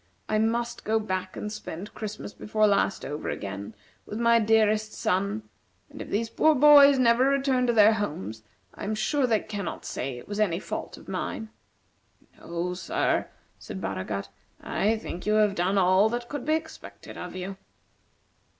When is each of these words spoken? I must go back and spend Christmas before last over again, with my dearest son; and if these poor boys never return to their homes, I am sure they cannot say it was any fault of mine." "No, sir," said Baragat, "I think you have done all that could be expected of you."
I 0.27 0.39
must 0.39 0.83
go 0.83 0.99
back 0.99 1.37
and 1.37 1.51
spend 1.53 1.93
Christmas 1.93 2.33
before 2.33 2.65
last 2.65 3.05
over 3.05 3.29
again, 3.29 3.75
with 4.07 4.17
my 4.19 4.39
dearest 4.39 4.93
son; 4.93 5.43
and 5.91 6.01
if 6.01 6.09
these 6.09 6.27
poor 6.27 6.55
boys 6.55 6.97
never 6.97 7.25
return 7.29 7.67
to 7.67 7.73
their 7.73 7.93
homes, 7.93 8.41
I 8.73 8.83
am 8.85 8.95
sure 8.95 9.27
they 9.27 9.41
cannot 9.41 9.85
say 9.85 10.17
it 10.17 10.27
was 10.27 10.39
any 10.39 10.57
fault 10.59 10.97
of 10.97 11.07
mine." 11.07 11.49
"No, 12.39 12.73
sir," 12.73 13.27
said 13.59 13.79
Baragat, 13.79 14.29
"I 14.59 14.97
think 14.97 15.27
you 15.27 15.35
have 15.35 15.53
done 15.53 15.77
all 15.77 16.09
that 16.09 16.29
could 16.29 16.45
be 16.47 16.55
expected 16.55 17.15
of 17.15 17.35
you." 17.35 17.57